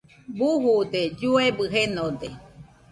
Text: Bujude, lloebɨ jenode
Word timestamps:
Bujude, 0.37 1.01
lloebɨ 1.19 1.63
jenode 1.73 2.29